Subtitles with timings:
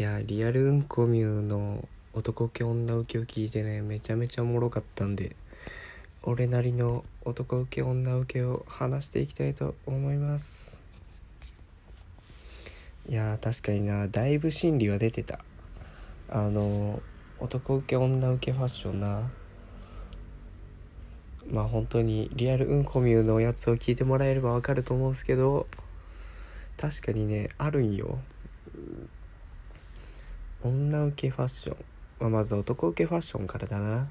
[0.00, 5.36] いやリアルうんこミューの男受け女受けを聞いてねめちゃめちゃおもろかったんで
[6.22, 10.80] 俺なりの男受け女受けを話していきたいと思います。
[13.10, 15.40] いや確かになだいぶ心理は出てた。
[16.30, 17.02] あの
[17.38, 19.30] 男受け女受けファッションな。
[21.46, 25.66] まあ本当にリアルうんこミューのやつを聞いてもらえればわかると思うんですけど
[26.78, 28.18] 確かにねあるんよ。
[30.62, 31.76] 女受けファッション、
[32.20, 34.08] まあ、まず男受けファッションからだな。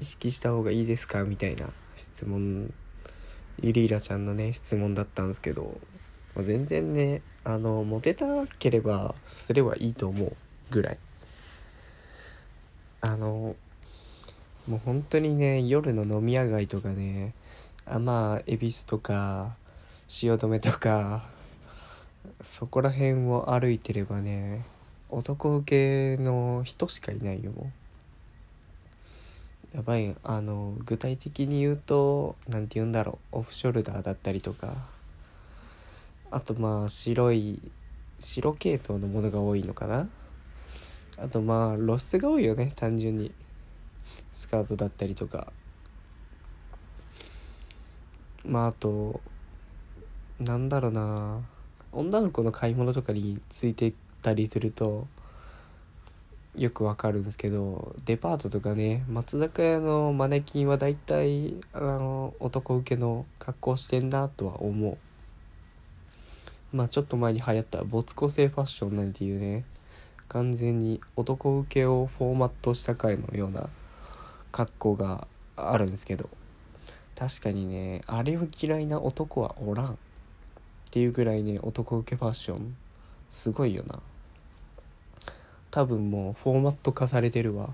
[0.00, 1.24] 意識した方がいいですか？
[1.24, 2.72] みたいな質問。
[3.62, 5.78] ゆりいらちゃんのね質問だったんですけど、
[6.34, 8.26] まあ、全然ねあのモテた
[8.58, 10.36] ければすればいいと思う。
[10.70, 10.98] ぐらい。
[13.00, 13.54] あの
[14.66, 17.34] もう本当にね夜の飲み屋街とかね
[17.86, 19.54] あまあ恵比寿とか
[20.08, 21.22] 汐留とか
[22.42, 24.64] そこら辺を歩いてればね
[25.16, 27.70] 男受けの人しかいないよも
[29.72, 29.76] う。
[29.76, 33.38] やばいあの具体的に言うと何て言うんだろう。
[33.38, 34.74] オフショルダーだったりとか。
[36.30, 37.60] あとまあ白い
[38.18, 40.08] 白系統のものが多いのかな。
[41.16, 43.30] あとまあ露出が多いよね単純に。
[44.32, 45.52] スカートだったりとか。
[48.44, 49.20] まああと
[50.40, 51.40] なんだろうな。
[51.92, 53.92] 女の子の買い物とかについて
[54.24, 55.06] たりすると
[56.56, 64.96] よくわかるんですけどデパートとかね松坂屋のマネキンは大体あの男受けの格好してんなとは思う。
[66.74, 69.64] まあちょっと前に流行った没個性ファッションなんていうね
[70.28, 73.68] 完全に男受けをフォーマットした回のような
[74.50, 76.28] 格好があるんですけど
[77.16, 79.96] 確かにねあれを嫌いな男はおらんっ
[80.90, 82.76] ていうぐらいね男受けファッション
[83.30, 84.00] すごいよな。
[85.74, 87.70] 多分もうフォーマット化されてるわ。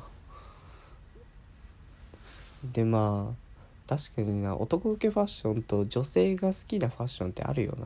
[2.73, 7.77] でまあ確かにな男受けファッションと女性が好きなファッションってあるよ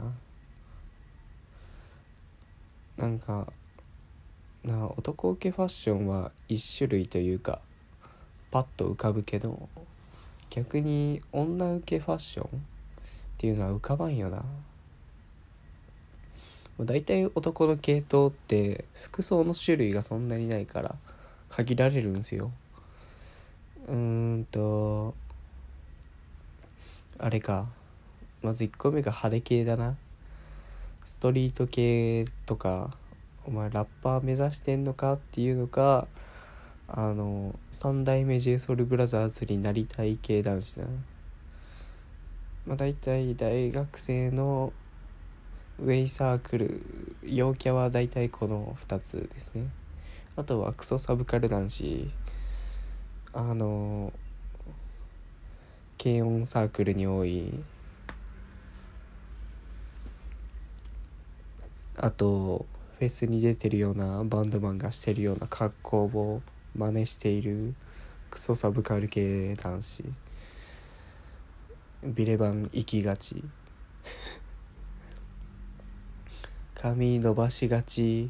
[2.97, 3.05] な。
[3.05, 3.53] なんか
[4.63, 7.61] な男受けファッションは一種類というか
[8.53, 9.69] パッと浮かぶけど
[10.49, 12.51] 逆に女受けファッションっ
[13.37, 14.45] ていうのは浮かばんよな。
[16.81, 20.97] 大体男の系統って服装の種類がそんなにないから
[21.49, 22.51] 限られるんですよ。
[23.87, 23.95] うー
[24.39, 25.15] んと
[27.19, 27.67] あれか。
[28.43, 29.97] まず1個目が派手系だな。
[31.05, 32.97] ストリート系とか
[33.47, 36.09] お前ラッパー目指してんのかっていうのか
[36.89, 40.89] あの三代目 j ソ o u l b r o t h e r ズになりたい系男子だな。
[42.67, 44.73] まあ大体大学生の
[45.81, 46.83] ウェイサークル
[47.25, 49.69] 陽キャは大体この2つですね。
[50.37, 52.11] あとはクソサブカル男子。
[53.33, 54.13] あの
[56.01, 57.65] 軽音サークルに多い。
[61.97, 62.67] あと
[62.99, 66.43] フェスに出てるようなバンドマンがしてるような格好を
[66.77, 67.75] 真似している。
[68.31, 70.05] クソサブカル系男子。
[72.05, 73.43] ビレバン行きがち。
[76.85, 78.29] 髪伸ばしがち。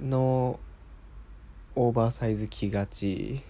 [0.00, 0.58] の
[1.76, 3.42] オーバーサイズ着がち。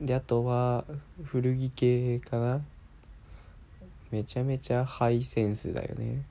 [0.00, 0.84] であとは
[1.22, 2.60] 古着系かな。
[4.10, 6.24] めちゃめちゃハイセンスだよね。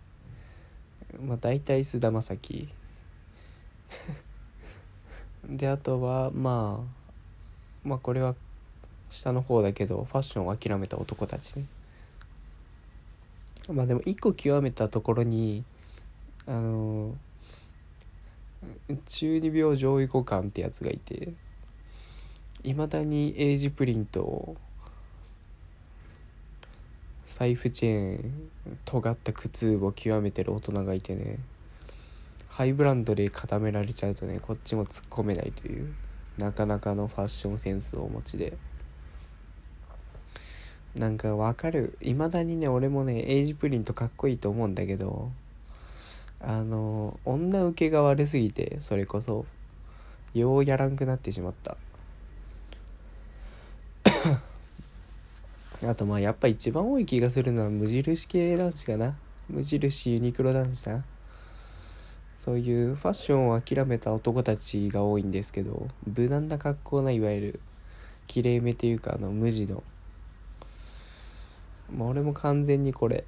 [1.18, 2.68] まあ大体菅田将暉。
[5.48, 8.36] であとはまあまあこれは
[9.10, 11.79] 下の方だけどファッションを諦めた男たちね。
[13.72, 15.64] まあでも一個極めたところに
[16.48, 17.16] あの
[19.06, 21.34] 中二病上位互換ってやつがいて
[22.64, 24.58] いまだにエイジプリントを
[27.28, 28.50] 財布チェーン
[28.86, 31.38] 尖った靴を極めてる大人がいてね
[32.48, 35.94] ハイブランドで固められちゃうとねこっちも突っ込めないという
[36.40, 38.58] なかなかのファッションセンスをお持ちで。
[40.96, 41.98] なんかわかる。
[42.02, 45.32] いまだにね俺もねエイジプリントかっこいいと思うんだけど
[46.42, 49.46] あの女受けが悪すぎてそれこそ
[50.34, 51.78] ようやらんくなってしまった。
[55.88, 59.16] あとまあやっぱ一番多い気がするのは無印系男子かな。
[59.50, 61.04] 無印ユニクロ男子だ
[62.38, 67.60] そういうファッションを諦めた男たちが多いんですけど無難な格好ないわゆる
[68.28, 69.84] きれいめというかあの無地の
[71.96, 73.26] まあ、俺も完全にこれ。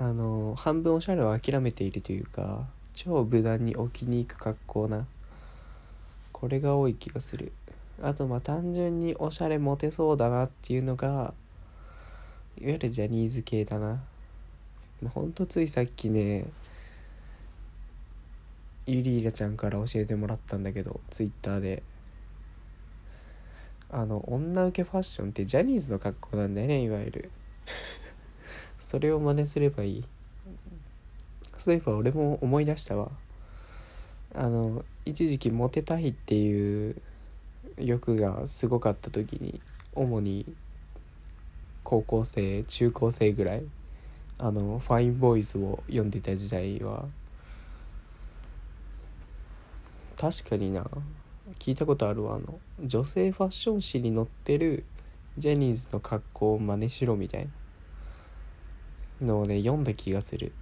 [0.00, 5.06] あの半分おしゃれを諦めているというか超無難に置きに行く格好な
[6.32, 7.52] これが多い気がする。
[8.02, 11.32] あとまあ単純におしゃれモテそうだなっていうのが
[12.58, 14.02] いわゆるジャニーズ系だな。
[15.10, 16.46] ほんとついさっきね
[18.86, 21.82] ゆりーらちゃんから教えてもらったんだけどツイッターで。
[23.96, 27.30] あの女受けファッションってジャニーズの格好なんだよねいわゆる。
[28.80, 30.04] それを真似すればいい。
[31.58, 33.12] そういえば俺も思い出したわ。
[34.34, 37.00] あの一時期モテたいっていう
[37.78, 39.60] 欲がすごかった時に
[39.94, 40.52] 主に
[41.84, 43.64] 高校生中高生ぐらい
[44.38, 47.06] あのファインボーイズを読んでた時代は。
[50.16, 50.84] 確かにな。
[51.58, 54.84] 聞いたことあるわあの女性ファッション誌に載ってる
[55.36, 57.48] ジャニーズの格好を真似しろみたい
[59.20, 60.52] なのをね読んだ気がする。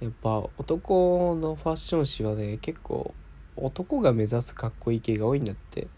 [0.00, 3.14] やっぱ男のファッション誌はね結構
[3.56, 5.88] 男が目指すかっこいい系が多いんだって。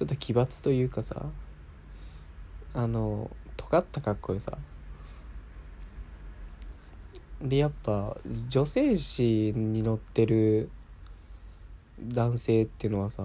[0.00, 1.26] ちょっと奇抜というかさ
[2.72, 4.56] あの尖ったかっこよさ。
[7.42, 8.16] でやっぱ
[8.48, 10.70] 女性誌に載ってる
[12.02, 13.22] 男性っていうのはさ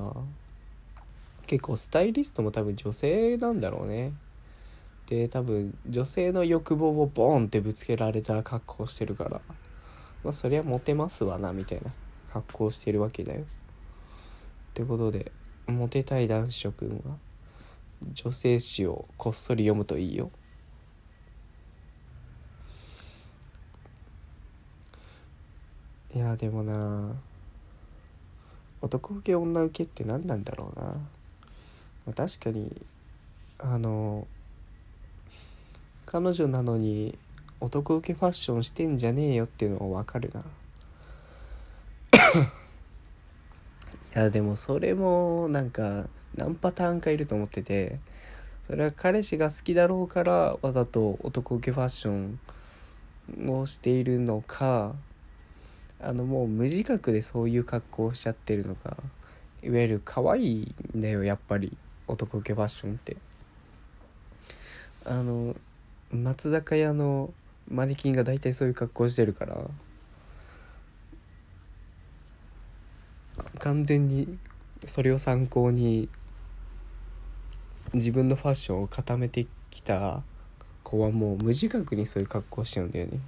[1.48, 4.13] 結構スタイリストも多分女性なんだろうね。
[5.07, 9.42] で多分女性の欲望をボーンってぶつけられた格好してるから
[10.24, 11.92] まあそりゃモテますわなみたいな
[12.33, 13.42] 格好してるわけだよ。
[13.42, 13.44] っ
[14.74, 15.31] てことで
[15.68, 17.18] モテたい男子諸君は
[18.13, 20.31] 女性誌をこっそり読むといいよ。
[26.13, 27.13] いやでもな
[28.81, 31.00] 男受け女受けって何なんだろうな、ま
[32.12, 32.75] あ、確かに
[33.57, 34.27] あの
[36.06, 37.18] 彼女なのに
[37.60, 40.44] 男受けファッションしてんじゃねえよっていうのは分かるな。
[44.16, 48.00] いやでもそれもなんか何パターンかいると思ってて
[48.68, 52.39] それは彼氏が好きだろうからわざと男受けファッション
[53.60, 54.95] をしているのか
[56.01, 58.97] あのもう無自覚でそういう格好をしちゃってるのか。
[59.63, 61.75] いわゆる可愛いんだよやっぱり。
[62.07, 63.18] 男受けファッションって。
[65.06, 65.56] あの
[66.12, 67.33] 松坂屋の
[67.68, 69.69] マネキンが大体そういう格好してるから
[73.59, 74.38] 完全に
[74.86, 76.09] それを参考に
[77.94, 80.21] 自分のファッションを固めてきた
[80.83, 83.19] 子はもう無自覚にそういう格好しちゃうんだよね。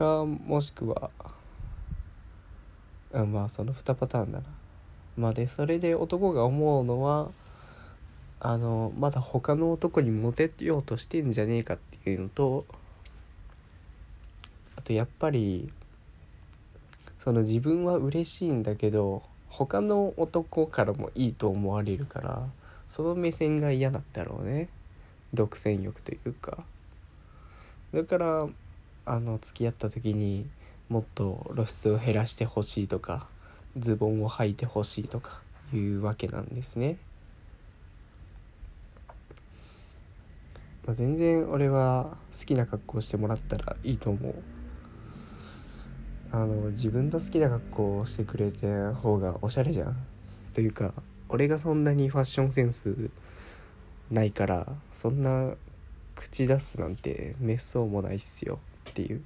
[0.00, 1.10] かもしくは
[3.12, 4.44] あまあその2パターンだな。
[5.18, 7.28] まあでそれで男が思うのは
[8.40, 12.64] あのまだ他の男にモテようとしてんじゃねえかっていうのと
[14.76, 15.70] あとやっぱり
[17.22, 22.42] その自分は嬉しいんだけど他の男からもいいと思われるから
[22.88, 24.70] その目線が嫌なんだろうね。
[25.34, 26.64] 独占欲というか。
[27.92, 28.48] だから
[29.04, 30.48] あの付き合った時に
[30.88, 33.28] もっと露出を減らしてほしいとか
[33.76, 35.40] ズボンを履いてほしいとか
[35.72, 36.98] いうわけなんですね。
[40.84, 44.34] まあ、全然俺は好きな格好してもらったらいいと思う。
[46.32, 49.96] あの自分の好きな格好をしてくれた方がおしゃれじゃん。
[50.54, 50.92] というか
[51.28, 53.10] 俺がそんなにファッションセンス
[54.10, 55.54] ないからそんな
[56.16, 58.58] 口出すなんてめっそうもないっすよ。
[58.88, 59.22] っていう。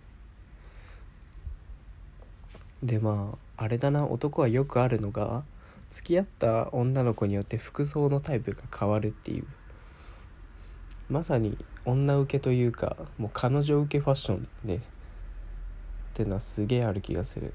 [2.83, 5.43] でまああれだな男はよくあるのが
[5.91, 9.47] 付き合った女の子によって服装のタイプが変わるっていう。
[11.11, 14.81] まさに女受けというかもう彼女受けファッションでっ
[16.15, 17.53] ていうのはすげえある気がする。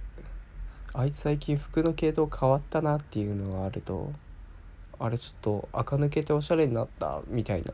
[0.93, 4.11] あいつ最近服の系統変わったなっていうのがあると
[4.99, 7.73] あれちょっと垢抜けておしゃれになったみたいな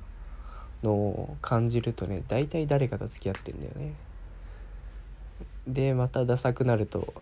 [0.84, 3.94] のを感じるとね大体誰かと付き合ってんだよね。
[5.68, 7.14] でまたダサくなると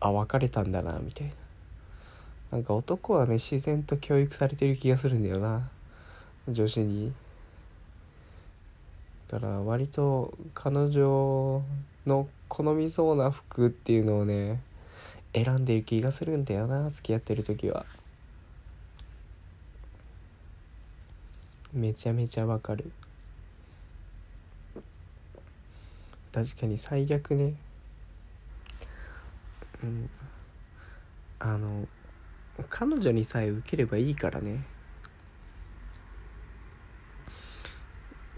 [0.00, 1.34] あ別れたんだなみたいな。
[2.52, 5.68] なんか男はね自然と教育されてる気がするんだよな。
[6.48, 7.12] 女子に。
[9.28, 11.62] だから割と彼女
[12.06, 14.60] の好みそうな服っていうのをね
[15.32, 17.86] 選んでる気がするんだよな付き合ってる時は。
[21.72, 22.92] めちゃめちゃわかる。
[26.32, 27.54] 確かに最悪ね。
[29.82, 30.10] うん。
[31.38, 31.86] あの
[32.70, 34.64] 彼女にさえ受ければいいからね。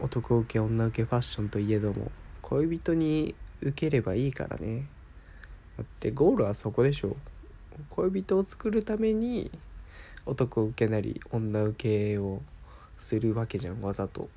[0.00, 2.10] 男受け女受けファッションといえども。
[2.42, 4.86] 恋人に受ければいいからね。
[5.78, 7.16] だってゴールはそこでしょ。
[7.90, 9.50] 恋人を作るために
[10.26, 12.42] 男受けなり女受けを
[12.96, 14.28] するわけじゃんわざと。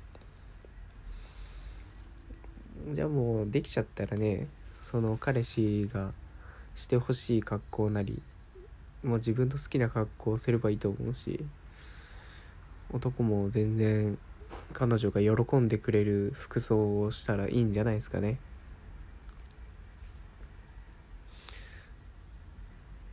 [2.92, 4.48] じゃあもうできちゃったらね
[4.80, 6.12] その彼氏が
[6.74, 8.22] してほしい格好なり
[9.02, 11.44] もう自分の好きな格好をすればいいと思うし
[12.92, 14.16] 男も全然
[14.72, 18.38] 彼女が喜んでくれる服装をしたらいいんじゃないですかね。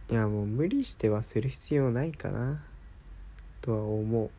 [0.10, 2.62] いやもう無理してはする必要ないかな
[3.62, 4.30] とは思う。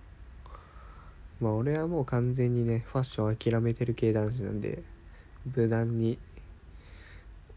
[1.40, 4.82] まあ俺はもう完全にねファッション諦めてる系男子なんで。
[5.54, 6.18] 無難に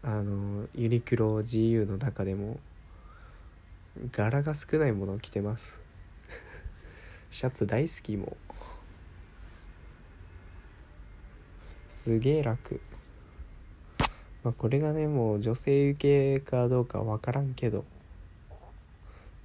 [0.02, 2.60] あのユニクロ GU の中でも
[4.12, 5.80] 柄が少ないものを着てます。
[7.30, 8.36] シャツ大好きも。
[11.88, 12.80] すげえ楽。
[14.44, 17.84] まあこれがねもう女性受けかどうか分からんけど。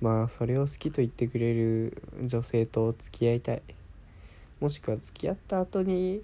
[0.01, 3.61] まあそれを好きと言ってくれる女性と付き合いたい。
[4.59, 6.21] もしくは付き合った後に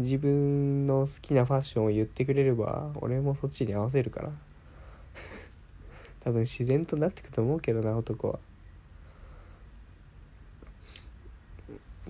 [0.00, 4.30] 自分の好きなファッションを言ってくれれば俺もそっちに合わせるから。
[6.20, 8.38] 多分自然となってくと思うけどな男は。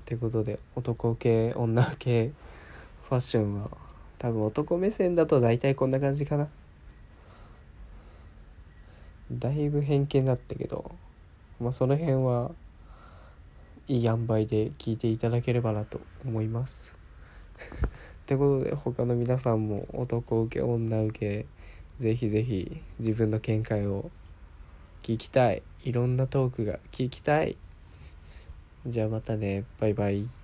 [0.01, 2.33] ってことで男系女系
[3.03, 3.71] ファッションは
[4.19, 6.49] 多分男目線だと大体こんな感じかな。
[9.31, 10.91] だいぶ偏見だったけど
[11.61, 12.51] まあその辺は
[13.87, 17.00] いい塩梅で聞いていただければなと思います。
[17.61, 21.47] ってことで他の皆さんも男受け女受け
[22.01, 24.11] ぜひぜひ自分の見解を
[25.03, 25.63] 聞きたい。
[25.83, 27.57] いろんなトークが聞きたい。
[28.87, 29.65] じゃあまたね。
[29.79, 30.40] バイバイ。